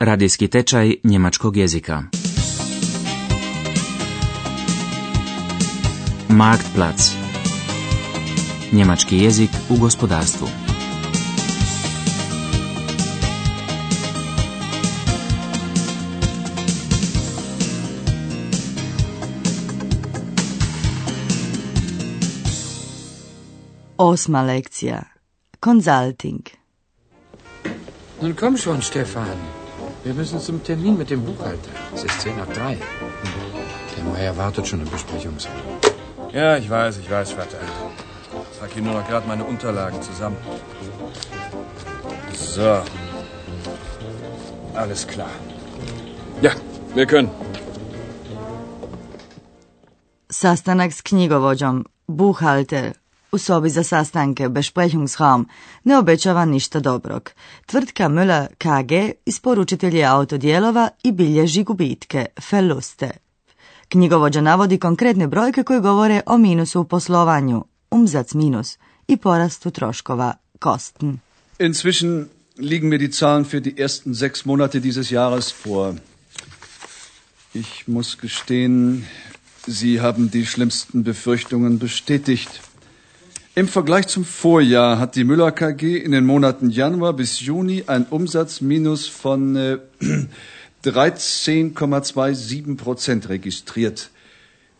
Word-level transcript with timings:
Radijski 0.00 0.48
tečaj 0.48 0.94
njemačkog 1.04 1.56
jezika. 1.56 2.02
Marktplatz. 6.28 7.02
Njemački 8.72 9.18
jezik 9.18 9.50
u 9.70 9.76
gospodarstvu. 9.76 10.48
Osma 23.98 24.42
lekcija. 24.42 25.02
Consulting. 25.64 26.40
Nun 28.22 28.34
komm 28.34 28.56
schon, 28.56 28.82
Stefan. 28.82 29.59
Wir 30.02 30.14
müssen 30.14 30.40
zum 30.40 30.62
Termin 30.62 30.96
mit 30.96 31.10
dem 31.10 31.22
Buchhalter. 31.24 31.70
Es 31.94 32.04
ist 32.04 32.20
zehn 32.22 32.36
nach 32.36 32.48
drei. 32.48 32.78
Der 33.96 34.04
Meier 34.04 34.36
wartet 34.36 34.66
schon 34.66 34.80
im 34.80 34.88
Besprechungsraum. 34.88 35.54
Ja, 36.32 36.56
ich 36.56 36.70
weiß, 36.70 36.98
ich 36.98 37.10
weiß, 37.10 37.32
Vater. 37.32 37.58
Ich 38.50 38.58
trage 38.58 38.74
hier 38.74 38.82
nur 38.82 38.94
noch 38.94 39.06
gerade 39.06 39.28
meine 39.28 39.44
Unterlagen 39.44 40.00
zusammen. 40.00 40.36
So. 42.32 42.82
Alles 44.74 45.06
klar. 45.06 45.30
Ja, 46.40 46.52
wir 46.94 47.06
können. 47.06 47.30
Sastanak 50.32 50.92
s 50.92 51.02
knjigovođom, 51.02 51.84
u 53.32 53.38
sobi 53.38 53.70
za 53.70 53.82
sastanke 53.82 54.48
Besprechungsraum 54.48 55.48
ne 55.84 55.98
obećava 55.98 56.44
ništa 56.44 56.80
dobrog. 56.80 57.30
Tvrtka 57.66 58.08
Müller 58.08 58.46
KG 58.58 59.12
isporučitelj 59.26 59.96
je 59.96 60.04
autodijelova 60.04 60.88
i 61.02 61.12
bilježi 61.12 61.64
gubitke, 61.64 62.26
Verluste. 62.50 63.10
Knjigovođa 63.88 64.40
navodi 64.40 64.78
konkretne 64.78 65.26
brojke 65.26 65.62
koje 65.62 65.80
govore 65.80 66.20
o 66.26 66.38
minusu 66.38 66.80
u 66.80 66.84
poslovanju, 66.84 67.64
umzac 67.90 68.34
minus 68.34 68.78
i 69.08 69.16
porastu 69.16 69.70
troškova, 69.70 70.34
Kosten. 70.58 71.18
Inzwischen 71.58 72.26
liegen 72.58 72.88
mir 72.88 72.98
die 72.98 73.10
Zahlen 73.10 73.44
für 73.44 73.60
die 73.60 73.82
ersten 73.82 74.14
sechs 74.14 74.44
Monate 74.44 74.80
dieses 74.80 75.10
Jahres 75.10 75.52
vor. 75.64 75.94
Ich 77.54 77.88
muss 77.88 78.16
gestehen, 78.22 79.04
Sie 79.66 80.00
haben 80.00 80.30
die 80.30 80.46
schlimmsten 80.46 81.04
Befürchtungen 81.04 81.78
bestätigt. 81.78 82.60
Im 83.56 83.66
Vergleich 83.66 84.06
zum 84.06 84.24
Vorjahr 84.24 85.00
hat 85.00 85.16
die 85.16 85.24
Müller 85.24 85.50
KG 85.50 85.96
in 85.96 86.12
den 86.12 86.24
Monaten 86.24 86.70
Januar 86.70 87.14
bis 87.14 87.40
Juni 87.40 87.82
ein 87.88 88.06
Umsatzminus 88.06 89.08
von 89.08 89.56
äh, 89.56 89.78
13,27 90.84 92.76
Prozent 92.76 93.28
registriert. 93.28 94.10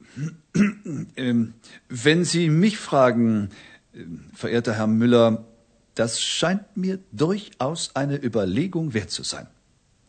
Ähm, 1.15 1.53
wenn 1.87 2.25
Sie 2.25 2.49
mich 2.49 2.77
fragen, 2.77 3.51
äh, 3.93 4.03
verehrter 4.33 4.73
Herr 4.73 4.87
Müller, 4.87 5.45
das 5.93 6.19
scheint 6.21 6.75
mir 6.75 6.99
durchaus 7.11 7.95
eine 7.95 8.21
Überlegung 8.21 8.93
wert 8.93 9.11
zu 9.11 9.23
sein. 9.23 9.47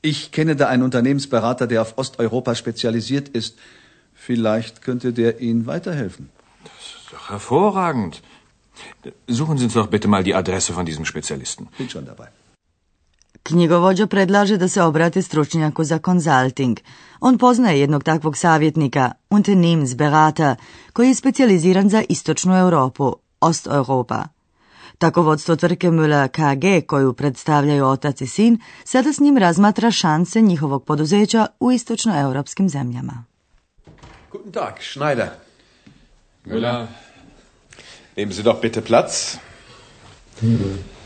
Ich 0.03 0.31
kenne 0.33 0.57
da 0.57 0.69
einen 0.69 0.83
Unternehmensberater, 0.83 1.67
der 1.67 1.83
auf 1.83 1.99
Osteuropa 1.99 2.55
spezialisiert 2.55 3.29
ist. 3.29 3.59
Vielleicht 4.15 4.83
könnte 4.83 5.13
der 5.13 5.41
Ihnen 5.41 5.67
weiterhelfen. 5.67 6.31
Das 6.65 6.87
ist 6.97 7.13
doch 7.13 7.31
hervorragend. 7.31 8.23
Suchen 9.27 9.59
Sie 9.59 9.65
uns 9.65 9.75
doch 9.75 9.89
bitte 9.89 10.09
mal 10.09 10.25
die 10.25 10.35
Adresse 10.35 10.73
von 10.73 10.87
diesem 10.87 11.05
Spezialisten. 11.05 11.69
Bin 11.79 11.89
schon 11.89 12.05
dabei. 12.05 12.29
Knjigovođa 13.43 14.07
predlaže 14.07 14.57
da 14.57 14.69
se 14.69 14.83
obrati 14.83 15.23
stručnjaku 15.23 15.85
za 15.85 15.99
konzulting. 15.99 16.81
On 17.21 17.39
poznaje 17.39 17.81
jednog 17.81 18.05
takvog 18.05 18.37
savjetnika, 18.37 19.13
Unternehmensberater, 19.31 20.57
koji 20.93 21.09
je 21.09 21.15
specijaliziran 21.15 21.89
za 21.89 22.03
istočnu 22.09 22.59
Europu, 22.59 23.17
Osteuropa. 23.41 24.25
Tako 25.01 25.23
vodstvo 25.23 25.57
tvrtke 25.57 25.89
Müller 25.89 26.29
KG, 26.29 26.87
koju 26.87 27.13
predstavljaju 27.13 27.85
otac 27.87 28.21
i 28.21 28.27
sin, 28.27 28.59
sada 28.85 29.13
s 29.13 29.21
njim 29.21 29.39
razmatra 29.39 29.91
šanse 29.91 30.41
njihovog 30.41 30.85
poduzeća 30.85 31.47
u 31.61 31.73
istočnoeuropskim 31.73 32.69
zemljama. 32.69 33.25
Guten 34.33 34.53
Tag, 34.53 34.75
Schneider. 34.81 35.29
Müller. 36.47 36.87
Nehmen 38.17 38.35
Sie 38.35 38.45
doch 38.45 38.61
bitte 38.63 38.81
Platz. 38.81 39.37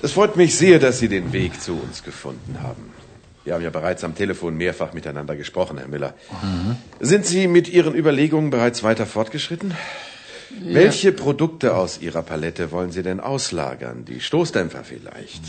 Es 0.02 0.12
freut 0.12 0.36
mich 0.36 0.54
sehr, 0.54 0.80
dass 0.80 0.98
Sie 0.98 1.08
den 1.08 1.32
Weg 1.32 1.52
zu 1.60 1.72
uns 1.72 2.02
gefunden 2.04 2.56
haben. 2.62 2.90
Wir 3.44 3.54
haben 3.54 3.64
ja 3.64 3.70
bereits 3.70 4.04
am 4.04 4.14
Telefon 4.14 4.56
mehrfach 4.56 4.92
miteinander 4.92 5.36
gesprochen, 5.36 5.78
Herr 5.78 5.88
Müller. 5.88 6.14
Sind 7.00 7.26
Sie 7.26 7.46
mit 7.46 7.68
Ihren 7.68 7.94
Überlegungen 7.94 8.50
bereits 8.50 8.82
weiter 8.82 9.06
fortgeschritten? 9.06 9.74
Welche 10.62 11.12
Produkte 11.12 11.74
aus 11.74 12.00
Ihrer 12.00 12.22
Palette 12.22 12.70
wollen 12.70 12.90
Sie 12.90 13.02
denn 13.02 13.20
auslagern? 13.20 14.04
Die 14.04 14.20
Stoßdämpfer 14.20 14.84
vielleicht? 14.84 15.42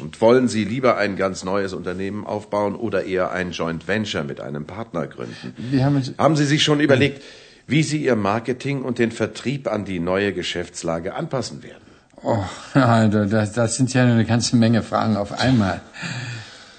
Und 0.00 0.20
wollen 0.20 0.48
Sie 0.48 0.64
lieber 0.64 0.96
ein 0.96 1.16
ganz 1.16 1.44
neues 1.44 1.72
Unternehmen 1.72 2.26
aufbauen 2.26 2.74
oder 2.74 3.04
eher 3.04 3.32
ein 3.32 3.52
Joint 3.52 3.88
Venture 3.88 4.24
mit 4.24 4.40
einem 4.40 4.64
Partner 4.64 5.06
gründen? 5.06 5.54
Haben 6.18 6.36
Sie 6.36 6.46
sich 6.46 6.62
schon 6.62 6.80
überlegt, 6.80 7.22
wie 7.66 7.82
Sie 7.82 8.04
Ihr 8.04 8.16
Marketing 8.16 8.82
und 8.82 8.98
den 8.98 9.12
Vertrieb 9.12 9.68
an 9.68 9.84
die 9.84 10.00
neue 10.00 10.32
Geschäftslage 10.32 11.14
anpassen 11.14 11.62
werden? 11.62 11.82
Oh, 12.22 12.44
Alter, 12.74 13.26
das, 13.26 13.52
das 13.52 13.76
sind 13.76 13.92
ja 13.94 14.04
eine 14.04 14.24
ganze 14.24 14.56
Menge 14.56 14.82
Fragen 14.82 15.16
auf 15.16 15.32
einmal. 15.40 15.80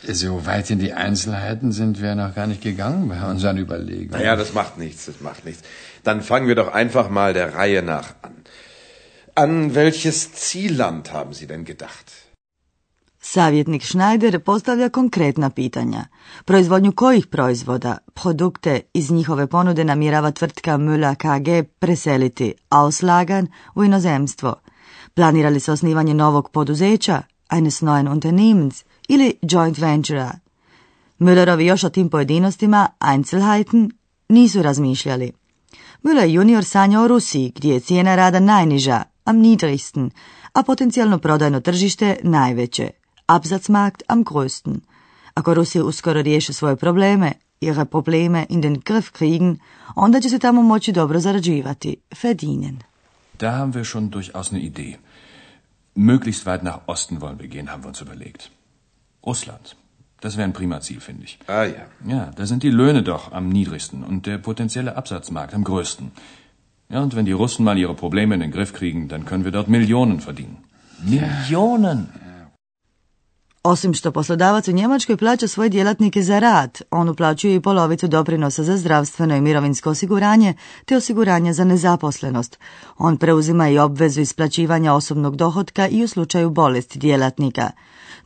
So 0.07 0.45
weit 0.45 0.69
in 0.69 0.79
die 0.79 0.93
Einzelheiten 0.93 1.71
sind 1.71 2.01
wir 2.01 2.15
noch 2.15 2.35
gar 2.35 2.47
nicht 2.47 2.61
gegangen 2.61 3.07
bei 3.07 3.23
unseren 3.29 3.57
Überlegungen. 3.57 4.11
Naja, 4.11 4.35
das 4.35 4.53
macht 4.53 4.77
nichts, 4.77 5.05
das 5.05 5.21
macht 5.21 5.45
nichts. 5.45 5.63
Dann 6.03 6.21
fangen 6.21 6.47
wir 6.47 6.55
doch 6.55 6.73
einfach 6.73 7.09
mal 7.09 7.33
der 7.33 7.53
Reihe 7.55 7.81
nach 7.81 8.13
an. 8.21 8.35
An 9.35 9.75
welches 9.75 10.33
Zielland 10.33 11.13
haben 11.13 11.33
Sie 11.33 11.47
denn 11.47 11.63
gedacht? 11.63 12.11
Savjetnik 13.21 13.83
Schneider 13.83 14.39
postavlja 14.39 14.89
konkretna 14.89 15.49
pitanja. 15.49 16.05
Proizvodnju 16.45 16.91
kojih 16.91 17.27
proizvoda, 17.27 17.97
produkte 18.13 18.81
iz 18.93 19.11
njihove 19.11 19.47
ponude 19.47 19.83
namjerava 19.83 20.31
tvrtka 20.31 20.77
Müller 20.77 21.15
KG 21.15 21.63
preseliti, 21.79 22.53
auslagan 22.69 23.47
u 23.75 23.83
inozemstvo? 23.83 24.55
Planira 25.13 25.49
li 25.49 25.59
se 25.59 25.71
osnivanje 25.71 26.13
novog 26.13 26.49
poduzeća, 26.51 27.21
eines 27.49 27.81
neuen 27.81 28.07
Unternehmens 28.07 28.83
ili 29.07 29.33
joint 29.41 29.77
venture 29.77 30.29
Müllerovi 31.19 31.61
još 31.61 31.83
o 31.83 31.89
tim 31.89 32.09
pojedinostima, 32.09 32.87
Einzelheiten, 33.11 33.91
nisu 34.29 34.61
razmišljali. 34.61 35.31
Müller 36.03 36.25
junior 36.25 36.65
sanja 36.65 37.01
o 37.01 37.07
Rusiji, 37.07 37.51
gdje 37.55 37.73
je 37.73 37.79
cijena 37.79 38.15
rada 38.15 38.39
najniža, 38.39 39.03
am 39.25 39.37
niedrigsten, 39.37 40.09
a 40.53 40.63
potencijalno 40.63 41.17
prodajno 41.17 41.59
tržište 41.59 42.17
najveće, 42.23 42.89
Absatzmarkt 43.25 44.03
am 44.07 44.23
größten. 44.23 44.79
Ako 45.33 45.53
Rusija 45.53 45.83
uskoro 45.83 46.21
riješi 46.21 46.53
svoje 46.53 46.75
probleme, 46.75 47.31
ihre 47.61 47.85
Probleme 47.85 48.45
in 48.49 48.61
den 48.61 48.79
Griff 48.85 49.09
kriegen, 49.09 49.57
onda 49.95 50.19
će 50.21 50.29
se 50.29 50.39
tamo 50.39 50.61
moći 50.61 50.91
dobro 50.91 51.19
zarađivati, 51.19 51.95
verdienen. 52.23 52.79
Da 53.39 53.51
haben 53.51 53.73
wir 53.73 53.83
schon 53.83 54.09
durchaus 54.09 54.51
eine 54.51 54.61
Idee. 54.61 54.97
Möglichst 55.95 56.45
weit 56.45 56.63
nach 56.63 56.77
Osten 56.87 57.19
wollen 57.19 57.39
wir 57.39 57.47
gehen, 57.47 57.67
haben 57.67 57.83
wir 57.83 57.87
uns 57.87 58.01
überlegt. 58.01 58.49
Russland. 59.25 59.75
Das 60.21 60.37
wäre 60.37 60.47
ein 60.47 60.53
prima 60.53 60.79
Ziel, 60.79 61.01
finde 61.01 61.23
ich. 61.25 61.37
Ah 61.47 61.65
ja. 61.65 61.83
Ja, 62.07 62.31
da 62.35 62.45
sind 62.45 62.63
die 62.63 62.69
Löhne 62.69 63.03
doch 63.03 63.31
am 63.31 63.49
niedrigsten 63.49 64.03
und 64.03 64.25
der 64.25 64.37
potenzielle 64.37 64.95
Absatzmarkt 64.95 65.53
am 65.53 65.63
größten. 65.63 66.11
Ja, 66.89 67.01
und 67.01 67.15
wenn 67.15 67.25
die 67.25 67.37
Russen 67.43 67.65
mal 67.65 67.77
ihre 67.77 67.95
Probleme 67.95 68.35
in 68.35 68.41
den 68.41 68.51
Griff 68.51 68.73
kriegen, 68.73 69.07
dann 69.07 69.25
können 69.25 69.45
wir 69.45 69.51
dort 69.51 69.67
Millionen 69.67 70.19
verdienen. 70.25 70.57
Millionen! 71.03 72.07
Osim 73.63 73.93
što 73.93 74.11
poslodavac 74.11 74.67
u 74.67 74.71
Njemačkoj 74.71 75.17
plaća 75.17 75.47
svoje 75.47 75.69
djelatnike 75.69 76.21
za 76.21 76.39
rad, 76.39 76.81
on 76.91 77.09
uplaćuje 77.09 77.55
i 77.55 77.59
polovicu 77.59 78.07
doprinosa 78.07 78.63
za 78.63 78.77
zdravstveno 78.77 79.35
i 79.35 79.41
mirovinsko 79.41 79.89
osiguranje 79.89 80.53
te 80.85 80.97
osiguranje 80.97 81.53
za 81.53 81.63
nezaposlenost. 81.63 82.59
On 82.97 83.17
preuzima 83.17 83.69
i 83.69 83.79
obvezu 83.79 84.21
isplaćivanja 84.21 84.93
osobnog 84.93 85.35
dohotka 85.35 85.87
i 85.87 86.03
u 86.03 86.07
slučaju 86.07 86.49
bolesti 86.49 86.99
djelatnika. 86.99 87.71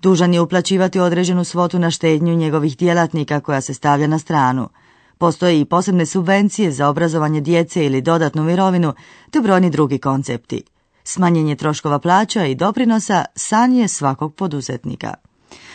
Dužan 0.02 0.34
je 0.34 0.42
uplaćivati 0.42 1.00
određenu 1.00 1.44
svotu 1.44 1.80
na 1.80 1.92
štednju 1.92 2.36
njegovih 2.36 2.78
djelatnika 2.78 3.40
koja 3.40 3.62
se 3.62 3.74
stavlja 3.74 4.08
na 4.08 4.20
stranu. 4.20 4.70
Postoje 5.18 5.60
i 5.60 5.66
posebne 5.66 6.06
subvencije 6.06 6.72
za 6.72 6.90
obrazovanje 6.90 7.42
djece 7.42 7.86
ili 7.86 8.02
dodatnu 8.02 8.44
mirovinu, 8.44 8.94
te 9.32 9.42
brojni 9.42 9.70
drugi 9.70 9.98
koncepti. 9.98 10.64
Smanjenje 11.04 11.56
troškova 11.56 12.00
plaća 12.00 12.46
i 12.46 12.56
doprinosa 12.56 13.26
san 13.36 13.74
je 13.74 13.88
svakog 13.88 14.36
poduzetnika. 14.36 15.14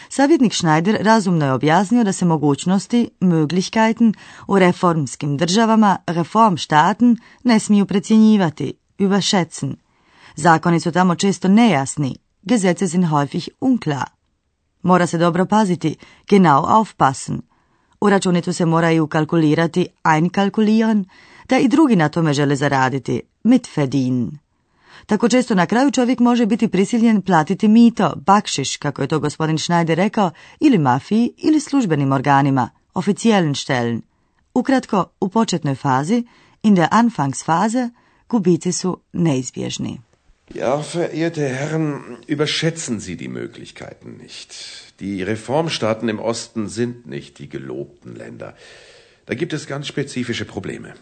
Savjetnik 0.08 0.54
Schneider 0.54 0.98
razumno 1.00 1.44
je 1.44 1.52
objasnio 1.52 2.04
da 2.04 2.12
se 2.12 2.24
mogućnosti, 2.24 3.10
Möglichkeiten, 3.20 4.14
u 4.48 4.58
reformskim 4.58 5.36
državama, 5.36 5.96
Reformstaaten, 6.06 7.16
ne 7.44 7.58
smiju 7.58 7.86
precjenjivati, 7.86 8.74
überschätzen. 8.98 9.74
Zakoni 10.36 10.80
su 10.80 10.92
tamo 10.92 11.14
često 11.14 11.48
nejasni, 11.48 12.16
Gesetze 12.42 12.88
sind 12.88 13.04
häufig 13.04 13.48
unklar. 13.60 14.11
Mora 14.82 15.06
se 15.06 15.18
dobro 15.18 15.46
paziti, 15.46 15.96
genau 16.28 16.64
aufpassen. 16.66 17.42
U 18.00 18.10
računicu 18.10 18.52
se 18.52 18.66
mora 18.66 18.90
i 18.90 19.00
ukalkulirati, 19.00 19.86
einkalkulieren, 20.04 21.04
da 21.48 21.58
i 21.58 21.68
drugi 21.68 21.96
na 21.96 22.08
tome 22.08 22.32
žele 22.32 22.56
zaraditi, 22.56 23.20
mitverdienen. 23.44 24.38
Tako 25.06 25.28
često 25.28 25.54
na 25.54 25.66
kraju 25.66 25.90
čovjek 25.90 26.18
može 26.18 26.46
biti 26.46 26.68
prisiljen 26.68 27.22
platiti 27.22 27.68
mito, 27.68 28.12
bakšiš, 28.16 28.76
kako 28.76 29.02
je 29.02 29.08
to 29.08 29.20
gospodin 29.20 29.58
Schneider 29.58 29.96
rekao, 29.96 30.30
ili 30.60 30.78
mafiji 30.78 31.32
ili 31.36 31.60
službenim 31.60 32.12
organima, 32.12 32.70
oficijeln 32.94 33.54
stellen. 33.54 34.02
Ukratko, 34.54 35.04
u 35.20 35.28
početnoj 35.28 35.74
fazi, 35.74 36.24
in 36.62 36.74
der 36.74 36.88
Anfangsphase, 36.90 37.90
gubici 38.28 38.72
su 38.72 38.98
neizbježni. 39.12 40.00
Ja, 40.54 40.82
verehrte 40.82 41.46
Herren, 41.48 42.18
überschätzen 42.26 43.00
Sie 43.00 43.16
die 43.16 43.28
Möglichkeiten 43.28 44.18
nicht. 44.18 44.54
Die 45.00 45.22
Reformstaaten 45.22 46.08
im 46.10 46.18
Osten 46.18 46.68
sind 46.68 47.06
nicht 47.06 47.38
die 47.38 47.48
gelobten 47.48 48.14
Länder. 48.14 48.54
Da 49.24 49.34
gibt 49.34 49.54
es 49.54 49.66
ganz 49.66 49.86
spezifische 49.86 50.44
Probleme. 50.44 50.92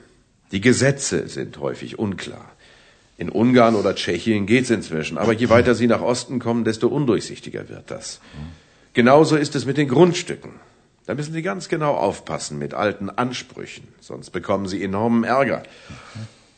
Die 0.52 0.61
Gesetze 0.61 1.29
sind 1.29 1.58
häufig 1.58 1.99
unklar. 1.99 2.52
In 3.19 3.29
Ungarn 3.29 3.75
oder 3.75 3.94
Tschechien 3.97 4.47
geht's 4.47 4.70
inzwischen, 4.70 5.19
aber 5.19 5.32
je 5.32 5.49
weiter 5.49 5.75
Sie 5.75 5.88
nach 5.88 6.00
Osten 6.00 6.38
kommen, 6.38 6.64
desto 6.64 6.87
undurchsichtiger 6.87 7.69
wird 7.69 7.91
das. 7.91 8.20
Genauso 8.94 9.37
ist 9.37 9.56
es 9.56 9.67
mit 9.67 9.76
den 9.76 9.88
Grundstücken. 9.88 10.53
Da 11.06 11.14
müssen 11.14 11.32
Sie 11.32 11.43
ganz 11.43 11.69
genau 11.69 11.94
aufpassen 11.96 12.58
mit 12.58 12.73
alten 12.73 13.11
Ansprüchen, 13.11 13.88
sonst 14.00 14.31
bekommen 14.31 14.69
Sie 14.69 14.82
enormen 14.82 15.25
Ärger. 15.25 15.64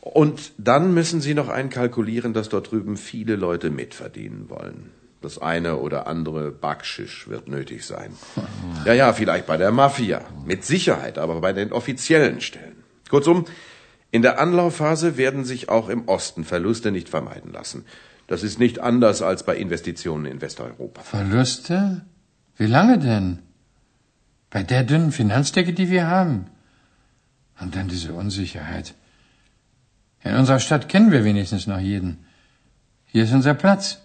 Und 0.03 0.51
dann 0.57 0.93
müssen 0.93 1.21
Sie 1.21 1.33
noch 1.33 1.47
einkalkulieren, 1.47 2.33
dass 2.33 2.49
dort 2.49 2.71
drüben 2.71 2.97
viele 2.97 3.37
Leute 3.37 3.69
mitverdienen 3.69 4.49
wollen. 4.49 4.91
Das 5.21 5.37
eine 5.37 5.77
oder 5.77 6.07
andere 6.07 6.51
Backschisch 6.51 7.29
wird 7.29 7.47
nötig 7.47 7.85
sein. 7.85 8.11
Ja, 8.85 8.93
ja, 8.93 9.13
vielleicht 9.13 9.47
bei 9.47 9.55
der 9.55 9.71
Mafia. 9.71 10.19
Mit 10.45 10.65
Sicherheit, 10.65 11.17
aber 11.17 11.39
bei 11.39 11.53
den 11.53 11.71
offiziellen 11.71 12.41
Stellen. 12.41 12.83
Kurzum, 13.09 13.45
in 14.11 14.21
der 14.21 14.41
Anlaufphase 14.41 15.15
werden 15.15 15.45
sich 15.45 15.69
auch 15.69 15.87
im 15.87 16.09
Osten 16.09 16.43
Verluste 16.43 16.91
nicht 16.91 17.07
vermeiden 17.07 17.53
lassen. 17.53 17.85
Das 18.27 18.43
ist 18.43 18.59
nicht 18.59 18.79
anders 18.79 19.21
als 19.21 19.43
bei 19.43 19.55
Investitionen 19.55 20.25
in 20.25 20.41
Westeuropa. 20.41 21.01
Verluste? 21.01 22.01
Wie 22.57 22.65
lange 22.65 22.99
denn? 22.99 23.39
Bei 24.49 24.63
der 24.63 24.83
dünnen 24.83 25.13
Finanzdecke, 25.13 25.71
die 25.71 25.89
wir 25.89 26.07
haben. 26.07 26.47
Und 27.61 27.77
dann 27.77 27.87
diese 27.87 28.11
Unsicherheit. 28.11 28.95
In 30.23 30.35
unserer 30.35 30.59
Stadt 30.59 30.87
kennen 30.89 31.11
wir 31.11 31.23
wenigstens 31.23 31.67
noch 31.67 31.79
jeden. 31.79 32.25
Hier 33.05 33.23
ist 33.23 33.33
unser 33.33 33.53
Platz. 33.53 34.01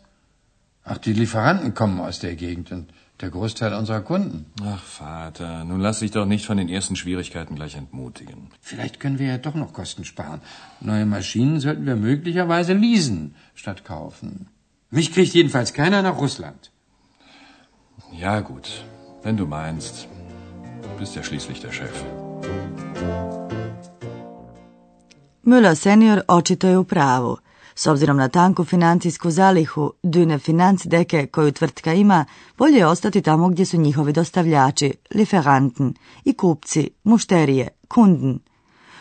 Auch 0.84 0.98
die 0.98 1.12
Lieferanten 1.12 1.74
kommen 1.74 2.00
aus 2.00 2.18
der 2.18 2.34
Gegend 2.34 2.72
und 2.72 2.92
der 3.20 3.30
Großteil 3.30 3.74
unserer 3.74 4.00
Kunden. 4.00 4.46
Ach, 4.62 4.82
Vater, 4.82 5.64
nun 5.64 5.80
lass 5.80 6.00
dich 6.00 6.12
doch 6.12 6.24
nicht 6.24 6.46
von 6.46 6.56
den 6.56 6.68
ersten 6.68 6.96
Schwierigkeiten 6.96 7.56
gleich 7.56 7.74
entmutigen. 7.74 8.50
Vielleicht 8.60 9.00
können 9.00 9.18
wir 9.18 9.26
ja 9.26 9.38
doch 9.38 9.54
noch 9.54 9.72
Kosten 9.72 10.04
sparen. 10.04 10.40
Neue 10.80 11.06
Maschinen 11.06 11.60
sollten 11.60 11.86
wir 11.86 11.96
möglicherweise 11.96 12.72
leasen 12.74 13.34
statt 13.54 13.84
kaufen. 13.84 14.48
Mich 14.90 15.12
kriegt 15.12 15.34
jedenfalls 15.34 15.72
keiner 15.72 16.02
nach 16.02 16.18
Russland. 16.18 16.70
Ja, 18.12 18.40
gut, 18.40 18.84
wenn 19.22 19.36
du 19.36 19.46
meinst. 19.46 20.08
Du 20.82 20.88
bist 20.98 21.14
ja 21.14 21.22
schließlich 21.22 21.60
der 21.60 21.72
Chef. 21.72 22.04
Müller 25.44 25.74
senior 25.74 26.20
očito 26.28 26.68
je 26.68 26.78
u 26.78 26.84
pravu. 26.84 27.36
S 27.74 27.86
obzirom 27.86 28.16
na 28.16 28.28
tanku 28.28 28.64
financijsku 28.64 29.30
zalihu, 29.30 29.92
dune 30.02 30.38
finanzdeke 30.38 31.26
koju 31.26 31.52
tvrtka 31.52 31.94
ima, 31.94 32.24
bolje 32.58 32.76
je 32.76 32.86
ostati 32.86 33.22
tamo 33.22 33.48
gdje 33.48 33.66
su 33.66 33.76
njihovi 33.76 34.12
dostavljači, 34.12 34.92
liferanten, 35.14 35.94
i 36.24 36.32
kupci, 36.32 36.90
mušterije, 37.04 37.68
kunden. 37.88 38.38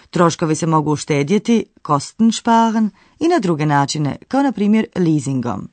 Troškovi 0.10 0.56
se 0.56 0.68
mogu 0.68 0.92
uštedjeti, 0.92 1.66
kosten 1.82 2.32
sparen, 2.32 2.90
i 3.20 3.28
na 3.28 3.40
druge 3.40 3.66
načine, 3.66 4.16
kao 4.28 4.44
na 4.44 4.52
primjer 4.52 4.86
leasingom. 4.96 5.70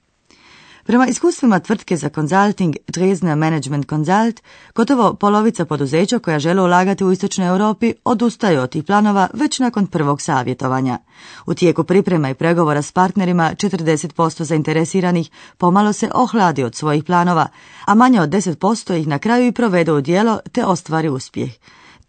Prema 0.86 1.06
iskustvima 1.06 1.60
tvrtke 1.60 1.96
za 1.96 2.08
konzulting 2.08 2.76
Dresdner 2.88 3.36
Management 3.36 3.88
Consult, 3.88 4.40
gotovo 4.74 5.14
polovica 5.14 5.64
poduzeća 5.64 6.18
koja 6.18 6.38
žele 6.38 6.62
ulagati 6.62 7.04
u 7.04 7.12
istočnoj 7.12 7.48
Europi 7.48 7.94
odustaju 8.04 8.60
od 8.60 8.70
tih 8.70 8.84
planova 8.84 9.28
već 9.34 9.58
nakon 9.58 9.86
prvog 9.86 10.22
savjetovanja. 10.22 10.98
U 11.46 11.54
tijeku 11.54 11.84
priprema 11.84 12.30
i 12.30 12.34
pregovora 12.34 12.82
s 12.82 12.92
partnerima 12.92 13.50
40% 13.54 14.42
zainteresiranih 14.42 15.30
pomalo 15.58 15.92
se 15.92 16.10
ohladi 16.14 16.64
od 16.64 16.74
svojih 16.74 17.04
planova, 17.04 17.48
a 17.84 17.94
manje 17.94 18.20
od 18.20 18.28
10% 18.28 19.00
ih 19.00 19.06
na 19.06 19.18
kraju 19.18 19.46
i 19.46 19.52
provede 19.52 19.92
u 19.92 20.00
djelo 20.00 20.38
te 20.52 20.64
ostvari 20.64 21.08
uspjeh. 21.08 21.50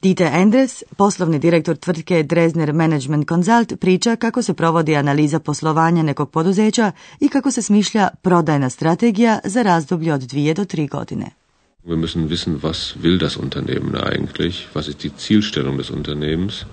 Dieter 0.06 0.30
Endres, 0.38 0.84
poslovni 0.98 1.40
direktor 1.40 1.78
tvrtke 1.82 2.24
Dresdner 2.24 2.74
Management 2.74 3.28
Consult, 3.28 3.74
priča 3.80 4.16
kako 4.16 4.42
se 4.42 4.54
provodi 4.54 4.96
analiza 4.96 5.40
poslovanja 5.40 6.04
nekog 6.04 6.32
poduzeća 6.32 6.92
i 7.20 7.30
kako 7.30 7.52
se 7.52 7.62
smišlja 7.62 8.08
prodajna 8.22 8.70
strategija 8.70 9.40
za 9.44 9.62
razdoblje 9.62 10.14
od 10.14 10.22
dvije 10.22 10.54
do 10.54 10.66
tri 10.66 10.88
godine. 10.88 11.26
Wir 11.86 11.98
müssen 11.98 12.28
wissen, 12.28 12.62
was 12.62 12.96
will 13.04 13.20
das 13.20 13.38
Unternehmen 13.38 13.96
eigentlich, 13.96 14.76
was 14.76 14.88
ist 14.88 15.04
die 15.04 15.12
Zielstellung 15.18 15.78
des 15.78 15.90
Unternehmens 15.90 16.66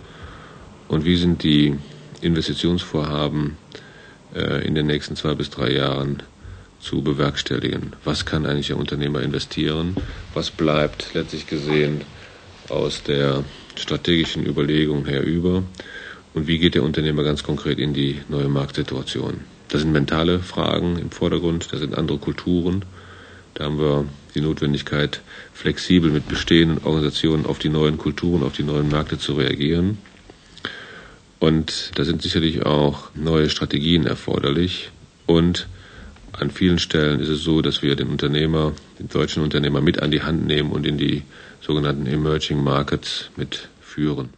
und 0.88 1.04
wie 1.04 1.16
sind 1.16 1.42
die 1.42 1.74
Investitionsvorhaben 2.22 3.56
äh, 4.34 4.68
in 4.68 4.74
den 4.74 4.86
nächsten 4.86 5.16
zwei 5.16 5.34
bis 5.34 5.50
drei 5.50 5.70
Jahren 5.70 6.22
zu 6.80 7.02
bewerkstelligen. 7.02 7.92
Was 8.04 8.24
kann 8.24 8.46
eigentlich 8.46 8.66
der 8.66 8.76
Unternehmer 8.76 9.22
investieren? 9.22 9.96
Was 10.34 10.50
bleibt 10.50 11.14
letztlich 11.14 11.46
gesehen 11.46 12.00
aus 12.72 13.02
der 13.02 13.44
strategischen 13.76 14.46
Überlegung 14.46 15.06
her 15.06 15.22
über 15.22 15.62
und 16.34 16.46
wie 16.46 16.58
geht 16.58 16.74
der 16.74 16.82
Unternehmer 16.82 17.22
ganz 17.22 17.42
konkret 17.42 17.78
in 17.78 17.92
die 17.92 18.20
neue 18.28 18.48
Marktsituation. 18.48 19.40
Das 19.68 19.82
sind 19.82 19.92
mentale 19.92 20.40
Fragen 20.40 20.98
im 20.98 21.10
Vordergrund, 21.10 21.72
das 21.72 21.80
sind 21.80 21.96
andere 21.96 22.18
Kulturen. 22.18 22.84
Da 23.54 23.64
haben 23.64 23.78
wir 23.78 24.06
die 24.34 24.40
Notwendigkeit, 24.40 25.20
flexibel 25.52 26.10
mit 26.10 26.28
bestehenden 26.28 26.84
Organisationen 26.84 27.44
auf 27.44 27.58
die 27.58 27.68
neuen 27.68 27.98
Kulturen, 27.98 28.42
auf 28.42 28.54
die 28.54 28.62
neuen 28.62 28.88
Märkte 28.88 29.18
zu 29.18 29.34
reagieren. 29.34 29.98
Und 31.38 31.92
da 31.96 32.04
sind 32.04 32.22
sicherlich 32.22 32.64
auch 32.64 33.10
neue 33.14 33.50
Strategien 33.50 34.06
erforderlich. 34.06 34.90
Und 35.26 35.66
an 36.32 36.50
vielen 36.50 36.78
Stellen 36.78 37.20
ist 37.20 37.28
es 37.28 37.42
so, 37.42 37.60
dass 37.60 37.82
wir 37.82 37.94
den 37.94 38.08
Unternehmer, 38.08 38.72
den 38.98 39.08
deutschen 39.08 39.42
Unternehmer 39.42 39.80
mit 39.80 40.00
an 40.00 40.10
die 40.10 40.22
Hand 40.22 40.46
nehmen 40.46 40.70
und 40.70 40.86
in 40.86 40.96
die 40.96 41.22
sogenannten 41.62 42.14
Emerging 42.14 42.62
Markets 42.62 43.30
mitführen. 43.36 44.28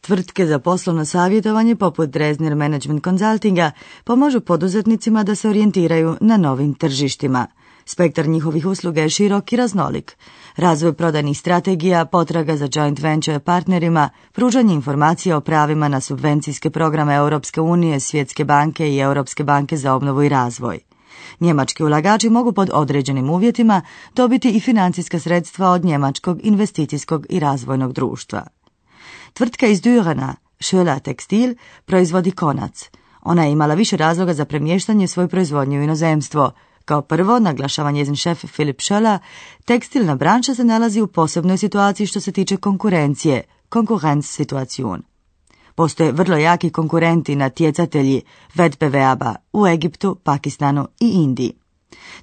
Tvrtke 0.00 0.46
za 0.46 0.58
poslovno 0.58 1.04
savjetovanje 1.04 1.76
poput 1.76 2.10
Dresner 2.10 2.54
Management 2.54 3.04
Consultinga 3.04 3.70
pomažu 4.04 4.40
poduzetnicima 4.40 5.22
da 5.22 5.34
se 5.34 5.48
orijentiraju 5.48 6.16
na 6.20 6.36
novim 6.36 6.74
tržištima. 6.74 7.46
Spektar 7.84 8.28
njihovih 8.28 8.66
usluga 8.66 9.02
je 9.02 9.10
širok 9.10 9.52
i 9.52 9.56
raznolik. 9.56 10.16
Razvoj 10.56 10.92
prodajnih 10.92 11.38
strategija, 11.38 12.04
potraga 12.04 12.56
za 12.56 12.68
joint 12.74 12.98
venture 12.98 13.38
partnerima, 13.38 14.10
pružanje 14.32 14.74
informacija 14.74 15.36
o 15.36 15.40
pravima 15.40 15.88
na 15.88 16.00
subvencijske 16.00 16.70
programe 16.70 17.14
Europske 17.14 17.60
unije, 17.60 18.00
Svjetske 18.00 18.44
banke 18.44 18.94
i 18.94 18.98
Europske 18.98 19.44
banke 19.44 19.76
za 19.76 19.94
obnovu 19.94 20.22
i 20.22 20.28
razvoj. 20.28 20.91
Njemački 21.40 21.84
ulagači 21.84 22.30
mogu 22.30 22.52
pod 22.52 22.70
određenim 22.72 23.30
uvjetima 23.30 23.82
dobiti 24.14 24.50
i 24.50 24.60
financijska 24.60 25.18
sredstva 25.18 25.70
od 25.70 25.84
Njemačkog 25.84 26.40
investicijskog 26.42 27.26
i 27.28 27.40
razvojnog 27.40 27.92
društva. 27.92 28.46
Tvrtka 29.32 29.66
iz 29.66 29.82
Dürena, 29.82 30.34
Schöler 30.60 31.00
Tekstil, 31.00 31.54
proizvodi 31.84 32.30
konac. 32.30 32.90
Ona 33.22 33.44
je 33.44 33.52
imala 33.52 33.74
više 33.74 33.96
razloga 33.96 34.34
za 34.34 34.44
premještanje 34.44 35.08
svoje 35.08 35.28
proizvodnje 35.28 35.78
u 35.78 35.82
inozemstvo. 35.82 36.52
Kao 36.84 37.02
prvo, 37.02 37.38
naglašava 37.38 37.90
njezin 37.90 38.16
šef 38.16 38.44
Filip 38.44 38.80
Schöller, 38.80 39.18
tekstilna 39.64 40.16
branša 40.16 40.54
se 40.54 40.64
nalazi 40.64 41.00
u 41.00 41.06
posebnoj 41.06 41.58
situaciji 41.58 42.06
što 42.06 42.20
se 42.20 42.32
tiče 42.32 42.56
konkurencije, 42.56 43.42
situacijun. 44.22 45.02
Postoje 45.74 46.12
vrlo 46.12 46.36
jaki 46.36 46.70
konkurenti 46.70 47.36
na 47.36 47.48
tjecatelji 47.48 48.22
Vedbewerba 48.54 49.34
u 49.52 49.66
Egiptu, 49.66 50.14
Pakistanu 50.14 50.88
i 51.00 51.08
Indiji. 51.08 51.52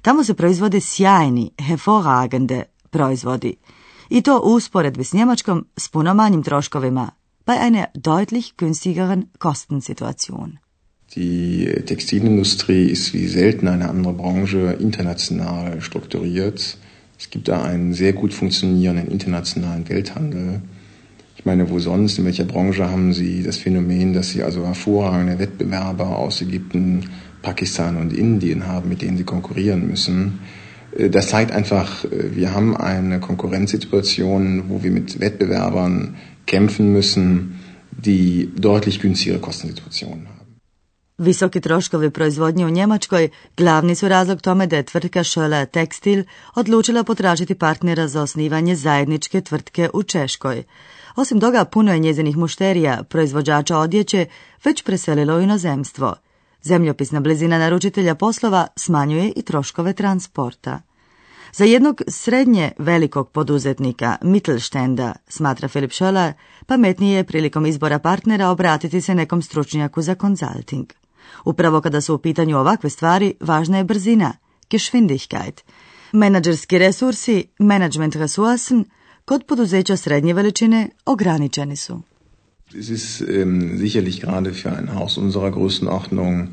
Tamo 0.02 0.24
se 0.24 0.34
proizvode 0.34 0.80
sjajni, 0.80 1.50
hervorragende 1.58 2.62
proizvodi. 2.90 3.56
I 4.10 4.22
to 4.22 4.40
usporedbi 4.44 5.04
s 5.04 5.12
Njemačkom 5.12 5.66
s 5.76 5.88
puno 5.88 6.14
manjim 6.14 6.42
troškovima, 6.42 7.10
bei 7.46 7.58
einer 7.66 7.86
deutlich 7.94 8.52
günstigeren 8.58 9.22
Kostensituation. 9.38 10.58
Die 11.16 11.82
Textilindustrie 11.86 12.90
ist 12.90 13.14
wie 13.14 13.28
selten 13.28 13.68
eine 13.68 13.88
andere 13.88 14.12
Branche 14.12 14.76
international 14.80 15.80
strukturiert. 15.80 16.76
Es 17.18 17.30
gibt 17.30 17.48
da 17.48 17.64
einen 17.64 17.94
sehr 17.94 18.12
gut 18.12 18.34
funktionierenden 18.34 19.08
internationalen 19.08 19.88
Welthandel. 19.88 20.60
Ich 21.40 21.46
meine, 21.46 21.70
wo 21.70 21.78
sonst, 21.78 22.18
in 22.18 22.26
welcher 22.26 22.44
Branche 22.44 22.90
haben 22.90 23.14
Sie 23.14 23.42
das 23.42 23.56
Phänomen, 23.56 24.12
dass 24.12 24.28
Sie 24.28 24.42
also 24.42 24.66
hervorragende 24.66 25.38
Wettbewerber 25.38 26.18
aus 26.18 26.42
Ägypten, 26.42 27.08
Pakistan 27.40 27.96
und 27.96 28.12
Indien 28.12 28.66
haben, 28.66 28.90
mit 28.90 29.00
denen 29.00 29.16
Sie 29.16 29.24
konkurrieren 29.24 29.88
müssen? 29.88 30.40
Äh, 30.94 31.08
das 31.08 31.28
zeigt 31.28 31.50
einfach, 31.50 32.04
äh, 32.04 32.36
wir 32.36 32.52
haben 32.54 32.76
eine 32.76 33.20
Konkurrenzsituation, 33.20 34.64
wo 34.68 34.82
wir 34.82 34.90
mit 34.90 35.18
Wettbewerbern 35.18 36.16
kämpfen 36.44 36.92
müssen, 36.92 37.58
die 37.90 38.50
deutlich 38.54 39.00
günstigere 39.00 39.38
Kostensituationen 39.38 40.28
haben. 40.28 40.40
Visoki 41.18 41.60
troškovi 41.60 42.10
proizvodnje 42.10 42.66
u 42.66 42.70
Njemačkoj 42.70 43.28
glavni 43.56 43.94
su 43.94 44.08
razlog 44.08 44.40
tome 44.42 44.66
da 44.66 44.76
je 44.76 44.82
tvrtka 44.82 45.24
Scholle 45.24 45.66
Tekstil 45.66 46.24
odlučila 46.54 47.04
potražiti 47.04 47.54
partnera 47.54 48.08
za 48.08 48.22
osnivanje 48.22 48.76
zajedničke 48.76 49.40
tvrtke 49.40 49.90
u 49.94 50.02
Češkoj. 50.02 50.64
Osim 51.16 51.40
toga, 51.40 51.64
puno 51.64 51.92
je 51.92 51.98
njezinih 51.98 52.36
mušterija, 52.36 53.02
proizvođača 53.02 53.78
odjeće, 53.78 54.26
već 54.64 54.82
preselilo 54.82 55.36
u 55.36 55.40
inozemstvo. 55.40 56.14
Zemljopisna 56.62 57.20
blizina 57.20 57.58
naručitelja 57.58 58.14
poslova 58.14 58.66
smanjuje 58.76 59.32
i 59.36 59.42
troškove 59.42 59.92
transporta. 59.92 60.80
Za 61.52 61.64
jednog 61.64 62.02
srednje 62.08 62.72
velikog 62.78 63.30
poduzetnika, 63.30 64.16
Mittelstenda, 64.22 65.12
smatra 65.28 65.68
Filip 65.68 65.92
Scholler, 65.92 66.32
pametnije 66.66 67.16
je 67.16 67.24
prilikom 67.24 67.66
izbora 67.66 67.98
partnera 67.98 68.48
obratiti 68.48 69.00
se 69.00 69.14
nekom 69.14 69.42
stručnjaku 69.42 70.02
za 70.02 70.14
konzulting. 70.14 70.86
Upravo 71.44 71.80
kada 71.80 72.00
su 72.00 72.14
u 72.14 72.18
pitanju 72.18 72.58
ovakve 72.58 72.90
stvari, 72.90 73.34
važna 73.40 73.78
je 73.78 73.84
brzina, 73.84 74.32
Geschwindigkeit. 74.70 75.60
Menadžerski 76.12 76.78
resursi, 76.78 77.44
management 77.58 78.16
ressourcen, 78.16 78.84
kod 79.30 79.44
poduzeća 79.46 79.96
srednje 79.96 80.34
veličine 80.34 80.88
ograničeni 81.06 81.76
su. 81.76 82.02
Es 82.74 82.88
ist 82.88 83.20
ähm, 83.20 83.78
sicherlich 83.78 84.20
gerade 84.20 84.50
für 84.52 84.78
ein 84.78 84.88
Haus 84.94 85.18
unserer 85.18 85.50
Größenordnung, 85.50 86.48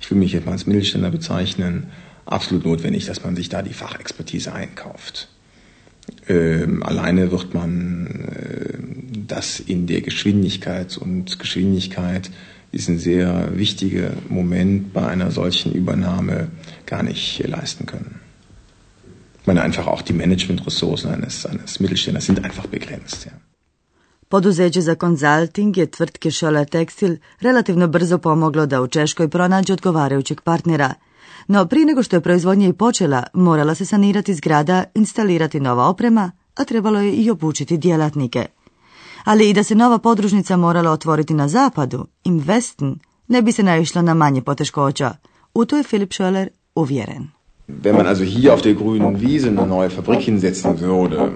ich 0.00 0.10
will 0.10 0.18
mich 0.18 0.34
jetzt 0.34 0.46
mal 0.46 0.52
als 0.52 0.66
Mittelständler 0.66 1.10
bezeichnen, 1.10 1.82
absolut 2.26 2.64
notwendig, 2.64 3.06
dass 3.06 3.24
man 3.24 3.36
sich 3.36 3.48
da 3.48 3.62
die 3.62 3.72
Fachexpertise 3.72 4.52
einkauft. 4.52 5.28
Ähm, 6.28 6.82
alleine 6.82 7.30
wird 7.30 7.54
man 7.54 8.06
äh, 8.06 8.78
das 9.28 9.60
in 9.60 9.86
der 9.86 10.00
Geschwindigkeit 10.00 10.98
und 10.98 11.38
Geschwindigkeit 11.38 12.30
ist 12.72 12.88
ein 12.88 12.98
sehr 12.98 13.56
wichtiger 13.56 14.10
Moment 14.28 14.92
bei 14.92 15.06
einer 15.06 15.30
solchen 15.30 15.72
Übernahme 15.72 16.48
gar 16.86 17.02
nicht 17.02 17.42
leisten 17.46 17.86
können. 17.86 18.17
Meine 19.48 19.60
einfach 19.66 19.86
auch 19.92 20.02
die 20.08 20.16
Managementressourcen 20.22 21.08
eines, 21.14 21.34
eines 21.50 21.70
Mittelständlers 21.80 22.26
sind 22.28 22.38
einfach 22.46 22.66
begrenzt. 22.76 23.26
Ja. 23.26 23.32
Poduzeće 24.28 24.80
za 24.80 24.94
konzulting 24.94 25.76
je 25.76 25.86
tvrtke 25.86 26.30
Scholler 26.30 26.68
Tekstil 26.68 27.16
relativno 27.40 27.88
brzo 27.88 28.18
pomoglo 28.18 28.66
da 28.66 28.82
u 28.82 28.88
Češkoj 28.88 29.28
pronađe 29.28 29.72
odgovarajućeg 29.72 30.40
partnera. 30.40 30.94
No 31.46 31.66
prije 31.66 31.86
nego 31.86 32.02
što 32.02 32.16
je 32.16 32.20
proizvodnja 32.20 32.68
i 32.68 32.72
počela, 32.72 33.22
morala 33.34 33.74
se 33.74 33.84
sanirati 33.86 34.34
zgrada, 34.34 34.84
instalirati 34.94 35.60
nova 35.60 35.88
oprema, 35.88 36.32
a 36.54 36.64
trebalo 36.64 37.00
je 37.00 37.12
i 37.12 37.30
obučiti 37.30 37.76
djelatnike– 37.76 38.46
ali 39.24 39.50
i 39.50 39.52
da 39.52 39.62
se 39.62 39.74
nova 39.74 39.98
podružnica 39.98 40.56
morala 40.56 40.90
otvoriti 40.90 41.34
na 41.34 41.48
zapadu, 41.48 42.06
im 42.24 42.44
Westen, 42.44 42.96
ne 43.28 43.42
bi 43.42 43.52
se 43.52 43.62
naišlo 43.62 44.02
na 44.02 44.14
manje 44.14 44.42
poteškoća. 44.42 45.14
U 45.54 45.64
to 45.64 45.76
je 45.76 45.82
Philip 45.82 46.10
Schöller 46.10 46.48
uvjeren. 46.74 47.37
Wenn 47.70 47.96
man 47.96 48.06
also 48.06 48.24
hier 48.24 48.54
auf 48.54 48.62
der 48.62 48.72
grünen 48.72 49.20
Wiese 49.20 49.48
eine 49.48 49.66
neue 49.66 49.90
Fabrik 49.90 50.20
hinsetzen 50.20 50.80
würde, 50.80 51.32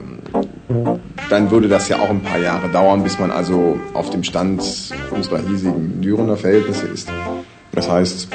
dann 1.29 1.51
würde 1.51 1.69
das 1.69 1.91
ja 1.91 1.99
auch 1.99 2.09
ein 2.09 2.23
paar 2.23 2.39
Jahre 2.39 2.71
dauern, 2.71 3.03
bis 3.03 3.19
man 3.19 3.31
also 3.31 3.79
auf 3.93 4.09
dem 4.09 4.25
Stand 4.25 4.63
unserer 5.11 5.47
hiesigen 5.47 6.01
Dürener 6.01 6.39
Verhältnisse 6.39 6.87
ist. 6.87 7.13
Das 7.73 7.91
heißt, 7.91 8.29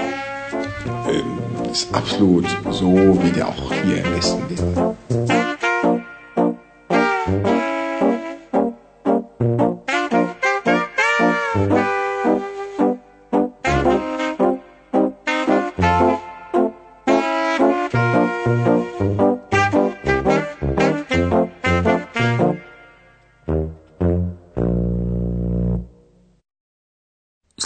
ähm, 1.09 1.71
ist 1.71 1.93
absolut 1.93 2.45
so, 2.69 2.93
wie 3.23 3.31
der 3.31 3.47
auch 3.47 3.73
hier 3.83 4.05
im 4.05 4.15
Westen 4.15 4.43
wäre. 4.47 5.36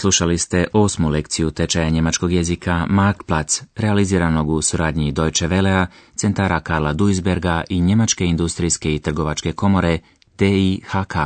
Slušali 0.02 0.38
ste 0.38 0.66
osmu 0.72 1.08
lekciju 1.08 1.50
tečaja 1.50 1.88
njemačkog 1.88 2.32
jezika 2.32 2.86
Marktplatz, 2.90 3.60
realiziranog 3.76 4.48
u 4.48 4.62
suradnji 4.62 5.12
Deutsche 5.12 5.48
Welea, 5.48 5.86
centara 6.16 6.60
Karla 6.60 6.92
Duisberga 6.92 7.64
i 7.68 7.80
Njemačke 7.80 8.24
industrijske 8.24 8.94
i 8.94 8.98
trgovačke 8.98 9.52
komore 9.52 9.98
DIHK. 10.38 11.16